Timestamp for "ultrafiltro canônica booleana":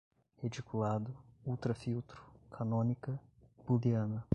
1.45-4.25